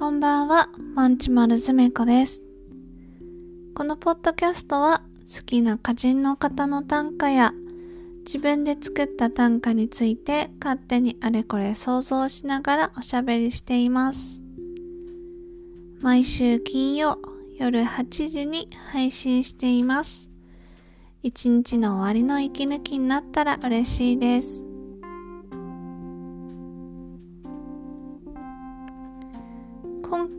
[0.00, 2.42] こんばんは、マンチマルズメコです。
[3.74, 7.52] このポッドキャストは好きな歌人の方の短歌や
[8.24, 14.40] 自分で作った短歌について勝手にあれこれ想像しながらおしゃべりしています。
[16.00, 17.18] 毎週金曜
[17.58, 20.30] 夜8時に配信しています。
[21.22, 24.69] 一日の終わりの息抜きになったら嬉しいです。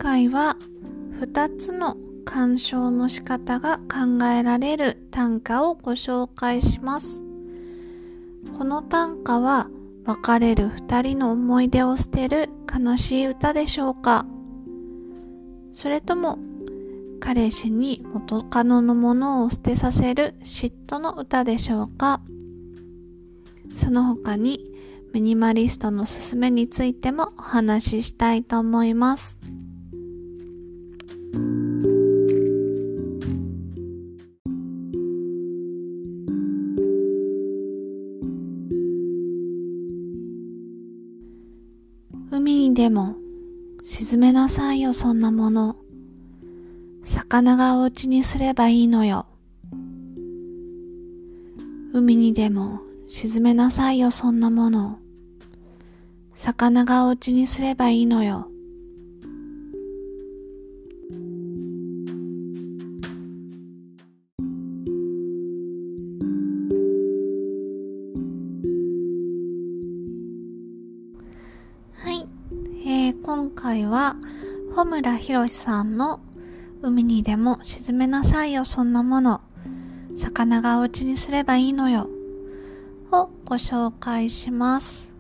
[0.02, 0.58] 回は
[1.20, 7.22] 2つの鑑賞の仕方が考えられる短歌をご紹介します。
[8.58, 9.70] この短歌は
[10.06, 14.26] 別れる2人の思い出を捨てる悲しい歌でしょうか
[15.74, 16.40] それとも
[17.20, 22.22] 彼氏に元カノのものを捨てさせる嫉妬の歌でしょうか
[23.76, 24.66] その他に
[25.14, 29.61] ミニマリストのすすめについてもお話ししたいと思います。
[44.12, 45.78] 沈めなさいよそんなもの。
[47.06, 49.26] 魚がお家にすればいいのよ。
[51.94, 55.00] 海にでも沈めなさいよそんなもの。
[56.36, 58.51] 魚がお家にすればいいのよ。
[73.56, 74.16] 回は
[74.76, 76.20] 穂村博さんの
[76.82, 79.42] 海にでも沈めなさいよそんなもの。
[80.16, 82.10] 魚がお家にすればいいのよ。
[83.12, 85.12] をご紹介します。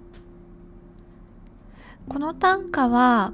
[2.07, 3.33] この短歌は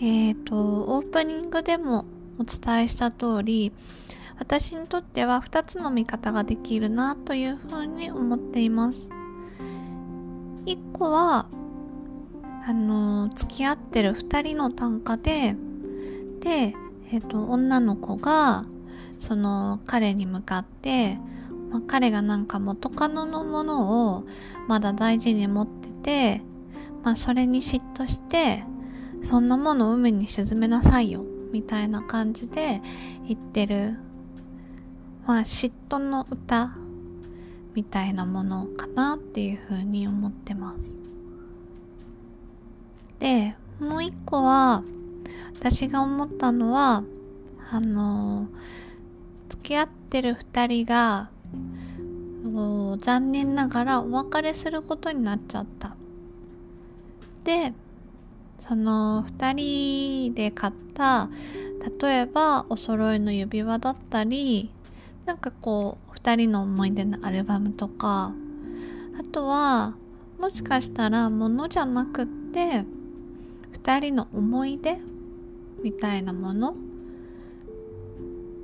[0.00, 2.04] えっ、ー、とオープニングでも
[2.38, 3.72] お伝えした通り
[4.38, 9.10] 私にとっては2つの見方ができるなというふうに思っています。
[10.66, 11.46] 1個は
[12.66, 15.54] あの付き合ってる2人の短歌で
[16.40, 16.74] で、
[17.10, 18.62] えっ、ー、と女の子が
[19.18, 21.18] その彼に向かって、
[21.70, 24.24] まあ、彼がなんか元カノのものを
[24.66, 25.88] まだ大事に持って
[26.38, 26.42] て、
[27.02, 28.64] まあ、それに嫉妬して
[29.24, 32.80] そんなものを海に沈めなさいよみたいな感じで
[33.26, 33.98] 言ってる、
[35.26, 36.76] まあ、嫉妬の歌
[37.74, 41.13] みたいなものかなっていうふうに思ってます。
[43.24, 44.82] で、もう一個は、
[45.58, 47.04] 私が思ったのは、
[47.70, 48.48] あの、
[49.48, 51.30] 付き合ってる二人が、
[52.98, 55.96] 残念ながらお別れすることになっちゃった。
[57.44, 57.72] で、
[58.58, 61.30] その二人で買った、
[62.02, 64.70] 例えばお揃いの指輪だったり、
[65.24, 68.34] なんかこう、二人の思い出のアルバムとか、
[69.18, 69.94] あとは、
[70.38, 72.84] もしかしたら物じゃなくって、
[73.84, 74.96] 2人の思い出
[75.82, 76.74] みたいなもの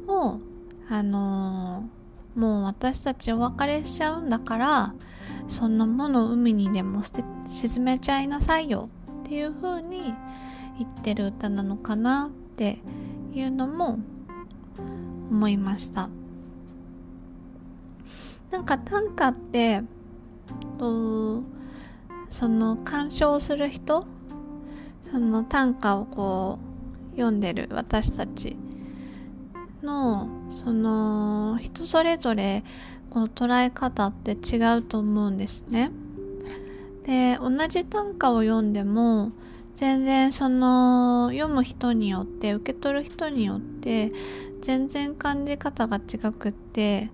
[0.08, 0.40] を
[0.88, 4.94] あのー、もう私たちお別れしちゃうんだから
[5.46, 8.88] そんなもの海にでも捨て沈めちゃいなさいよ
[9.24, 10.14] っていう風に
[10.78, 12.78] 言ってる歌なのかなって
[13.34, 13.98] いうのも
[15.30, 16.08] 思いました。
[18.50, 19.82] なんか短歌って
[22.30, 24.06] その鑑賞する人
[25.10, 26.58] その短歌をこ
[27.08, 28.56] う読んでる私たち
[29.82, 32.62] のその人それぞれ
[33.10, 35.90] こう捉え方って違うと思うんですね。
[37.06, 39.32] で同じ短歌を読んでも
[39.74, 44.12] 全然その読む人によって受け取る人によって
[44.60, 47.10] 全然感じ方が違くって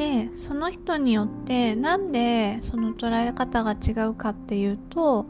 [0.00, 5.26] でその人によってなんでその捉え方が違うかっていうと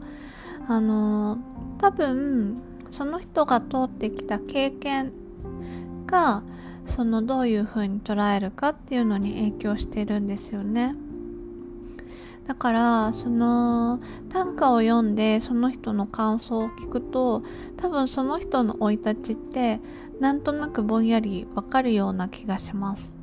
[0.65, 1.39] あの
[1.77, 5.11] 多分その人が通ってきた経験
[6.05, 6.43] が
[6.85, 10.95] そのどういう風に捉えるかっていうのに影響してるんですよね。
[12.47, 17.43] だからその短歌を読んでその人の感想を聞くと
[17.75, 19.81] 多分その人の生い立ちって
[20.21, 23.20] なんとなくぼんやりわかるような気がします。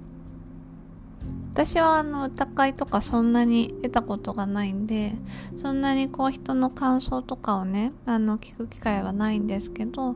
[1.52, 5.14] 私はあの歌会とかそんなに出たことがないんで
[5.60, 10.14] そんなにこう人の感想とかをねあの聞く機会はないんですけど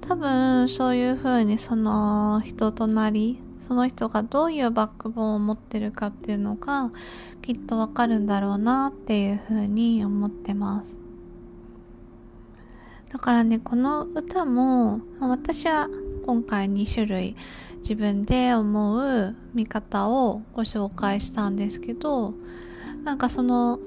[0.00, 6.90] 多分そういう風にその人となりその人がどういうバックボーンを持ってるかっていうのが
[7.42, 10.96] きっとわかるんだろうなっていう風に思ってます。
[13.12, 15.88] だからねこの歌も私は
[16.26, 17.36] 今回2種類
[17.76, 22.34] 自分で思う見方をご紹介したんですけど
[23.04, 23.78] なんかその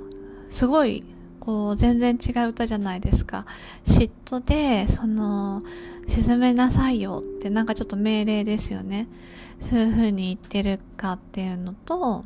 [0.50, 1.04] すごい
[1.42, 3.46] こう全然違う歌じゃないですか。
[3.86, 5.64] 嫉妬でその
[6.08, 9.08] 沈めなさいよってなんかちょっと命令ですよね。
[9.60, 12.24] そういう風に言ってるかっていうのと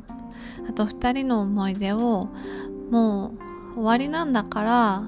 [0.68, 2.28] あと2人の思い出を
[2.90, 3.32] も
[3.74, 5.02] う終わりなんだから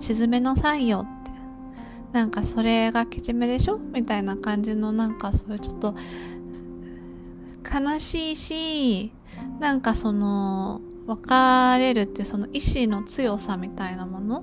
[0.00, 1.19] 沈めなさいよって
[2.12, 3.78] なんかそれがけじめでしょ？
[3.78, 5.94] みたいな感じのなんかそういうちょっと
[7.72, 9.12] 悲しいし
[9.60, 14.42] なんかその別れるってその意志の強さみたいなもの？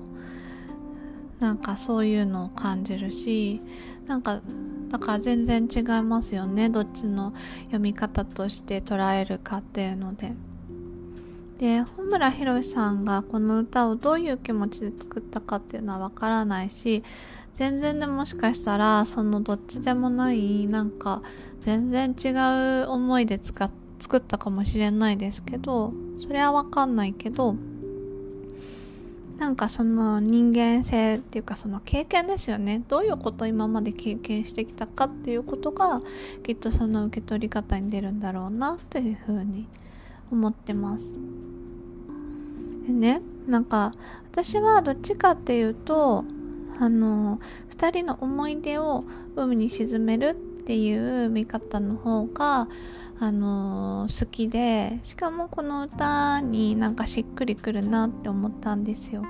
[1.40, 3.60] なんかそういうのを感じるし
[4.06, 4.40] なんか
[4.88, 6.70] だから全然違いますよね。
[6.70, 7.34] どっちの
[7.64, 10.32] 読み方として捉えるかっていうので。
[11.58, 17.02] で本村宏さんがこの歌をどういう気持ちで作ったかっていうのはわからないし
[17.54, 21.22] 全然でもしかしたらそのどっちでもないなんか
[21.60, 22.28] 全然違
[22.84, 27.56] う思いで使っ作ったかもしれないですけどそれはわかんないけど
[29.38, 32.82] なんかその人間性っていうかその経験ですよね。
[32.88, 36.00] どういうことを今まで経験してきたかっていうことが
[36.42, 39.68] きっとその受け取り方に出るんだろうなというふうに
[40.32, 41.12] 思ってます。
[42.88, 43.20] でね。
[43.46, 43.94] なんか
[44.30, 46.24] 私はどっちかっていうと
[46.78, 47.38] あの
[47.70, 49.04] 2人の思い出を
[49.36, 52.68] 海に沈めるっていう見方の方が
[53.20, 59.24] あの、好きでしかもこの歌になんかしっくりくるなって思ったんですよ。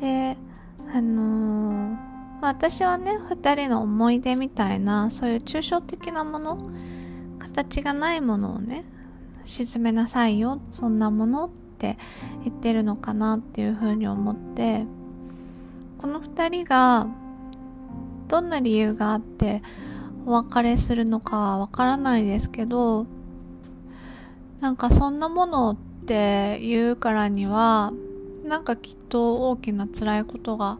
[0.00, 0.36] で
[0.94, 1.96] あのー、
[2.40, 6.70] 私はね2人の思い出みたいなそういう抽象的なもの
[7.38, 8.84] 形がないものをね
[9.44, 11.50] 沈めなさいよそんなものっ
[11.82, 11.98] て
[12.44, 14.86] 言ってるのかなっていうふうに思って
[15.98, 17.08] この2人が
[18.28, 19.62] どんな理由があって
[20.24, 23.06] お別れするのかわからないですけど
[24.60, 25.76] なんかそんなものっ
[26.06, 27.92] て言うからには
[28.44, 30.78] なんかきっと大きな辛いことが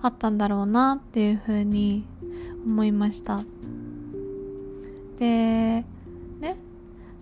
[0.00, 2.04] あったんだろうなっていうふうに
[2.64, 3.40] 思いました。
[5.18, 5.84] で
[6.40, 6.56] ね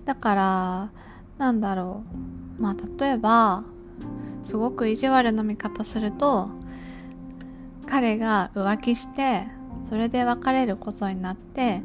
[0.04, 0.90] だから
[1.38, 2.02] なんだろ
[2.32, 2.35] う。
[2.58, 3.64] まあ例えば
[4.44, 6.50] すごく意地悪な見方すると
[7.88, 9.46] 彼が浮気して
[9.88, 11.82] それで別れることになって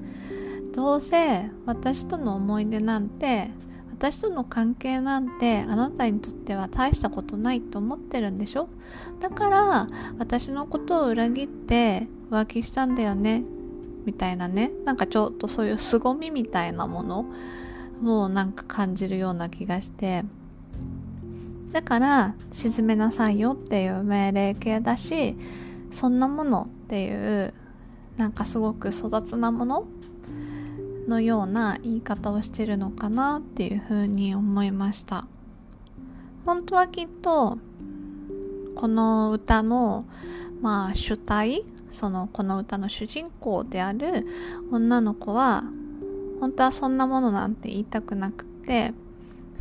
[0.73, 3.51] どうせ私との思い出なんて
[3.91, 8.67] 私との関係なんてあなたにとっては大したことないと思ってるんでしょ？
[9.19, 9.87] だから
[10.17, 13.43] 私のことを裏切って浮気したんだよね？
[14.05, 14.71] みたいなね。
[14.85, 17.25] なんかちょっとそういう凄みみたいなもの
[18.01, 20.23] もうなんか感じるような気がして。
[21.71, 25.35] だから沈めなさいよっていう命令形だし
[25.91, 27.53] そんなものっていう
[28.17, 29.87] なんかすごく粗雑なもの
[31.07, 35.25] のような言い方をしてるのかなっていうふうに思いました。
[36.45, 37.57] 本当はきっと
[38.75, 40.05] この歌の
[40.61, 44.25] まあ主体そのこの歌の主人公である
[44.71, 45.63] 女の子は
[46.39, 48.93] 本当はそんなものなんて言いたくなくて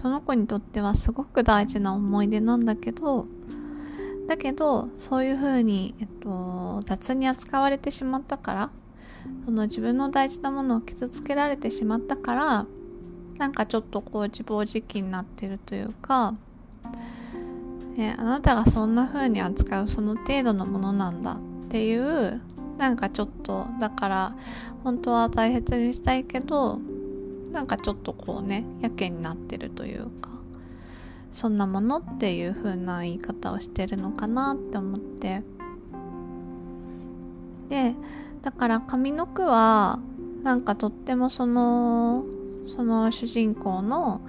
[0.01, 3.27] その子にとってはすごく大事な思い出なんだけど
[4.27, 8.71] だけどそういうふうに、えっと、雑に扱われてしまったから
[9.45, 12.67] その自分の大事なものを傷つけられてしまったから
[13.39, 16.35] なんかちょっとこう自暴自棄になってるというか、
[17.97, 21.37] ね、あなたがそんな風に扱うその程度のものなんだっ
[21.69, 22.41] ていう
[22.79, 24.37] なんかちょっとだから
[24.85, 26.81] 本当は大切にしたいけど
[27.53, 30.31] なんかちょっとこうねやけになってるというか
[31.33, 35.43] そんなものっていう風な言い方をしてるのかなって思って。
[37.69, 37.95] で
[38.43, 40.01] だから上の句は
[40.43, 42.25] なんかとってもその
[42.75, 44.21] その主人公の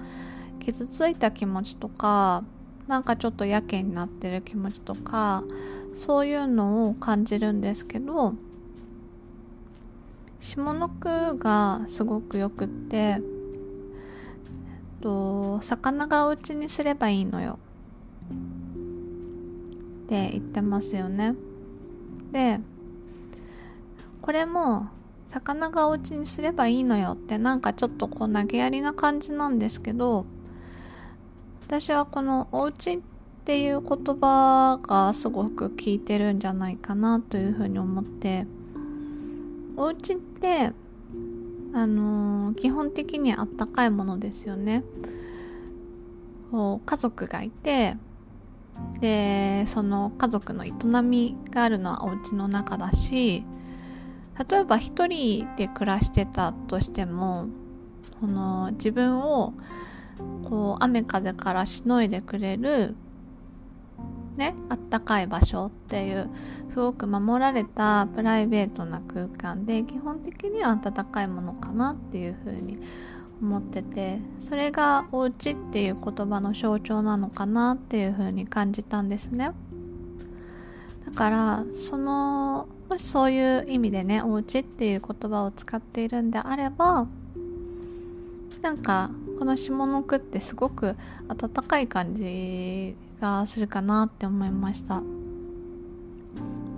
[0.60, 2.44] 傷ついた気持ちとか
[2.86, 5.42] なんかちょっとやけになってる気持ちとか
[5.96, 8.34] そういうのを感じるんですけど
[10.42, 13.22] 下の句がすごくよくって
[15.00, 17.60] と魚がお家にすればいいのよ。
[20.04, 21.36] って言ってますよね。
[22.32, 22.58] で
[24.20, 24.88] これも
[25.30, 27.12] 魚がお家にすればいいのよ。
[27.12, 30.26] ってなんかちょっとこう投げやりな感じなんですけど
[31.68, 33.00] 私はこのお家っ
[33.44, 38.44] ていう言葉がすごく効いてるんじゃないかなというふうに思って
[39.76, 40.72] お家って
[41.74, 44.84] あのー、基本的にあったかいものですよね。
[46.50, 47.96] こう家族がいて
[49.00, 53.42] でその家族の営みがあるのはお家の中だし
[54.50, 57.46] 例えば一人で暮らしてたとしても
[58.20, 59.54] この自分を
[60.44, 62.96] こう雨風からしのいでくれる
[64.36, 66.30] ねあったかい場所っていう
[66.70, 72.78] すごく守られたプライベートな空間で基本的には温かいものかなっていうふうに
[73.40, 79.50] 思っててそれがお家っていう言葉の象徴なのかなっていうふうに感じたんですね。
[81.04, 87.06] だからそのもしそういう意味でねお家っていう言葉を使っているんであれば
[88.62, 90.94] なんかこの下の句ってすごく
[91.28, 95.00] 温かい感じがするかなって思いました。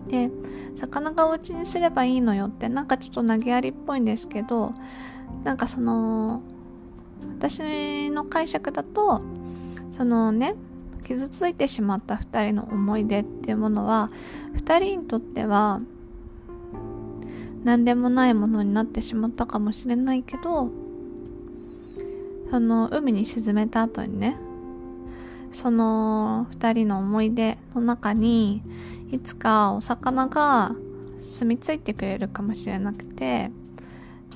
[0.08, 0.30] で
[0.76, 4.70] 魚がお家にすればいいのよってなんかちょっと投げやりっぽいんですけど
[5.42, 6.42] なんかその
[7.38, 9.22] 私の解釈だと
[9.96, 10.54] そのね
[11.06, 14.10] 傷ついてしまった2人の思い出っていうものは
[14.56, 15.80] 2人にとっては
[17.64, 20.68] 何でもないものになってしまったかもしれないけど
[22.50, 24.36] その海に沈めた後にね
[25.54, 28.62] その2人の思い出の中に
[29.12, 30.74] いつかお魚が
[31.22, 33.50] 住み着いてくれるかもしれなくて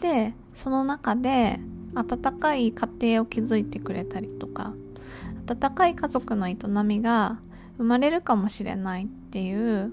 [0.01, 1.59] でその中で
[1.95, 4.73] 温かい家庭を築いてくれたりとか
[5.47, 7.39] 温かい家族の営みが
[7.79, 9.93] 生まれるかもしれないっていう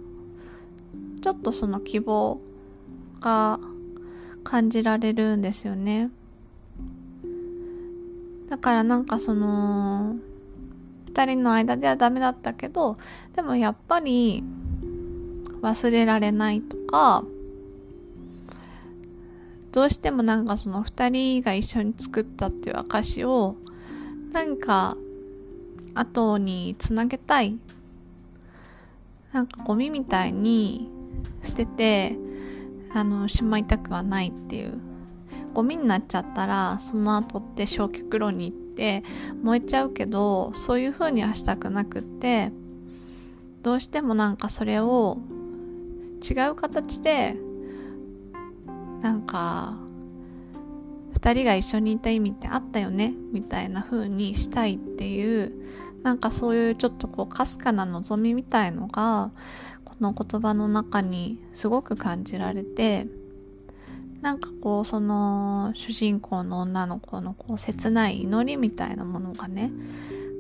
[1.22, 2.40] ちょっとその希望
[3.20, 3.60] が
[4.44, 6.12] 感じられるんですよね。
[8.48, 10.16] だからなんかその
[11.16, 12.98] 2人の間ではダメだったけど
[13.36, 14.44] でもやっぱり
[15.62, 17.24] 忘れられないとか
[19.72, 23.56] どうしてもなんかその2人が一緒に作ったっていう証を
[24.32, 24.98] なんか
[25.94, 27.58] 後につなげたい。
[29.32, 30.90] なんかゴミみたいに
[31.44, 32.18] 捨てて
[32.94, 34.74] あのしまいたくはないっていう。
[35.54, 38.65] ゴミになっちゃったらその後って焼却炉に行って
[39.44, 42.52] 燃えちゃうけどそういう風にはしたくなくって
[43.64, 45.18] どうしてもなんかそれを
[46.22, 47.36] 違う形で
[49.02, 49.78] なんか
[51.14, 55.54] 2人が一緒にいた意味ってあったよねみたいな風にしたいっていう
[56.04, 59.32] なんかそういうちょっとこうかすかな望みみたいのが
[59.84, 63.08] この言葉の中にすごく感じられて
[64.22, 69.72] なんかこうその主人公の女の子のこう切ない祈りみたいなものがね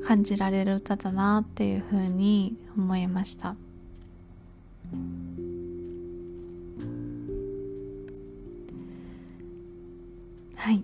[0.07, 3.55] 感じられる歌だなっていうふうに思いました。
[10.55, 10.83] はい。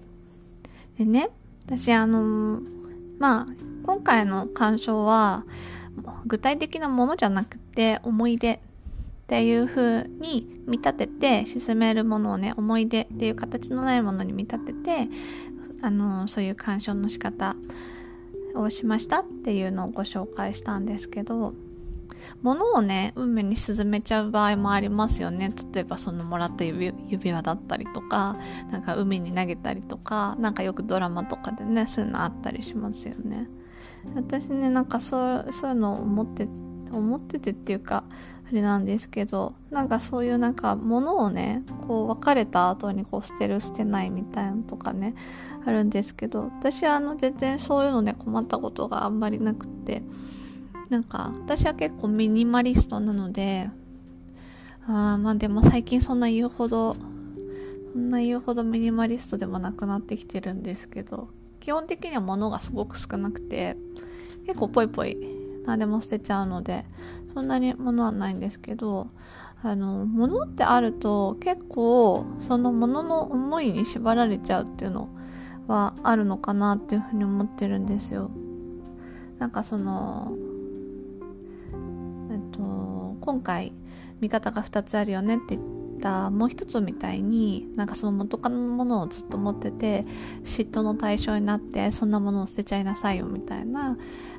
[0.98, 1.30] でね
[1.66, 2.62] 私あの
[3.18, 3.48] まあ
[3.84, 5.44] 今回の鑑賞は
[6.26, 8.60] 具体的なものじゃなくて思い出
[9.32, 15.08] っていう風に見立てて進めるものをね思い出っていう形のないものに見立てて
[15.82, 17.56] あのそういう鑑賞の仕方
[18.56, 21.54] をしましたっていうのをご紹介したんですけど
[22.42, 25.50] 物をね海に沈めちゃう場合もありますよね。
[25.74, 28.36] 例えばそのもらった指指輪だったりとか
[28.70, 33.48] なんか海に投げたりとかなんかよくドラマとかでねそういうのあったりしますよね。
[34.14, 36.50] 私ねなんかそうそういうのを思って
[36.92, 38.04] 思っててっていうか
[38.52, 45.16] あれなんですけどなんかそういうなんか物をねこう別れた後にこう捨てる捨てないみたいなのとかね
[45.66, 50.04] あるんですけど私はあの全然そういうのね困ったことがあんまりなくて
[50.90, 53.70] なんか私は結構ミニマリストなので
[54.86, 56.98] あまあでも最近そんな言うほど
[57.94, 61.30] そんな言うほどミニマリストでもなくなってきてるんですけど
[61.62, 63.78] 基本的には物がすごく少なくて
[64.46, 65.16] 結構ぽいぽい
[65.66, 66.86] 何でも捨てちゃうので
[67.34, 69.08] そんなに物はないんですけど
[69.64, 75.10] あの物ってあると結構その物の思いに縛られちゃうっていうの
[75.68, 78.32] はあるのかなっていうふうに思ってるんですよ。
[79.38, 80.36] なんかその
[82.32, 83.74] えっと今回
[84.20, 90.06] 見方が2つあるよねって言ってたもう一つみたいになんかその元カノのものをずっと持ってて
[90.44, 93.98] 嫉妬の対象になってそんなものを捨てちゃいなさいよみたいな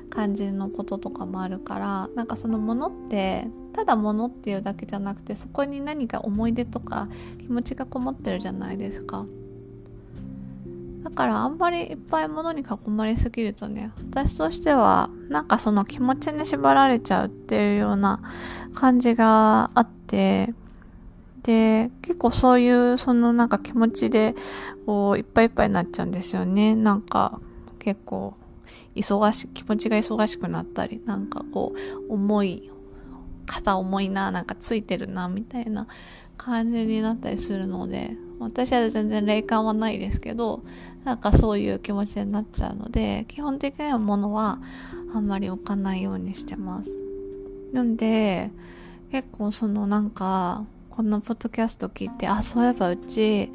[0.09, 7.07] 感じのこととかもあるからなんかそのものってただものっていうだけじゃなくてそこに何か思い出とか
[7.39, 9.25] 気持ちがこもってるじゃないですか。
[11.03, 18.21] だからあんまりいっぱいものに囲まれすぎるとね私としてはなんかその気持ちに縛られちゃうっていうような
[18.73, 20.53] 感じがあって
[21.43, 24.33] で結構そういうそのなんか気持ちで
[24.85, 26.75] こういっぱいいっぱいになっちゃうんですよね。
[26.75, 27.39] なんか
[27.79, 28.35] 結構
[28.95, 31.73] 忙し気持ちが忙しくなったりなんかこ
[32.09, 32.71] う重い
[33.45, 35.87] 肩重いななんかついてるなみたいな
[36.37, 40.63] 感じになったりするので私は全然霊感はないですけど
[41.03, 44.59] なんかそういう気持ちになっちゃうので基本的には物は
[45.13, 46.91] あんまり置かないようにしてます。
[47.73, 48.51] なんで
[49.11, 53.49] 結構そのなんかこのポッドキャスト聞いてあそういえばうち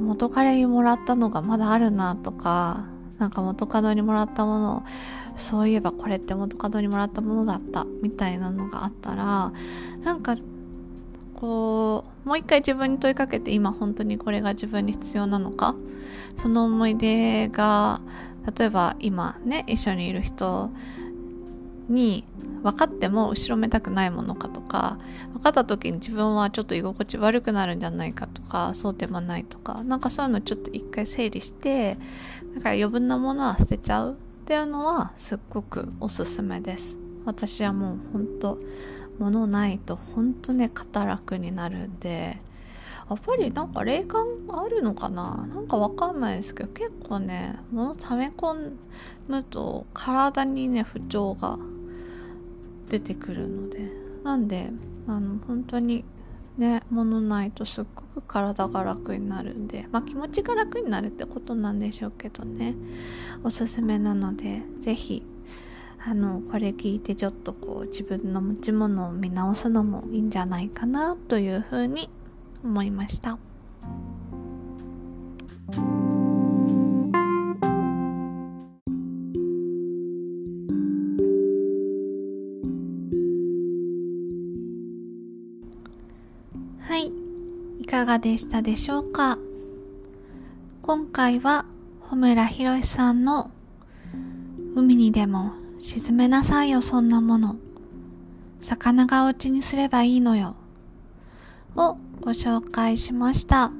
[0.00, 2.86] 元彼にもらったのがまだあるなとか
[3.20, 4.84] なんか元カノにもらったもの
[5.36, 9.52] そういえばこれって元カノにもらったものだったみたいなのがあったら
[10.02, 10.34] なんか
[11.34, 15.76] こうもう一回自分に問いかけて今本当にこれが自分に必要なのか
[16.42, 18.00] その思い出が
[18.58, 20.70] 例えば今ね一緒にいる人
[21.90, 22.24] に
[22.62, 24.98] 分かっても後ろめたくないものかとか
[25.32, 31.98] 分かった時に自分はちょっと居心地悪くなるんじゃないかとかそうでもないとかなんかそういうのちょっと一回整理して
[32.54, 34.16] だから余分なものは捨てちゃうっ
[34.46, 36.96] ていうのはすっごくおすすめです。
[37.24, 38.58] 私はもう本当
[39.18, 42.38] 物ないと本当ね肩楽になるんで
[43.08, 45.46] やっぱりなんか霊感あるのかな？
[45.52, 48.72] なんかわかんないですけど結構ね物溜め込
[49.28, 51.58] むと体にね不調が
[52.90, 53.90] 出てくるので
[54.24, 54.70] なんで
[55.06, 56.04] あの本当に
[56.58, 62.74] ね物ないとすっごく体が楽になるんでまあ気持ちが楽になるってことなんでしょうけどね
[63.44, 65.22] おすすめなので是非
[66.04, 72.10] あのこれ聞いてちょっとこう自分の持ち物を見直すのもいいんじゃないかなというふうに
[72.64, 73.38] 思いました。
[88.00, 89.36] かがでしたでしょうか？
[90.80, 91.66] 今回は
[92.00, 93.50] 穂村博さんの
[94.74, 97.56] 海にでも沈めなさいよそんなもの
[98.62, 100.56] 魚がお家にすればいいのよ
[101.76, 103.70] をご紹介しました。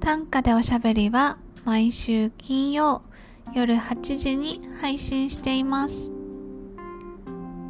[0.00, 3.00] 短歌でおしゃべりは毎週金曜
[3.54, 6.10] 夜8時に配信しています。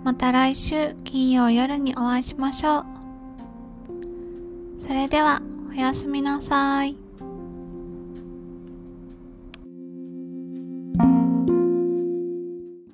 [0.02, 2.91] また来週金曜夜にお会いしましょう。
[4.86, 5.40] それでは
[5.70, 7.01] おやすみなさい。